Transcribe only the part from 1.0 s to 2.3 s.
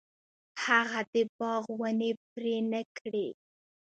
د باغ ونې